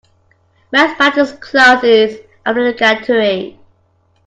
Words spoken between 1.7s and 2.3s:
is